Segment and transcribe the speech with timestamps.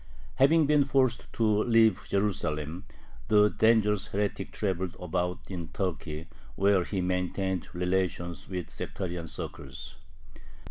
[0.37, 2.85] Having been forced to leave Jerusalem,
[3.27, 9.97] the dangerous heretic traveled about in Turkey, where he maintained relations with sectarian circles.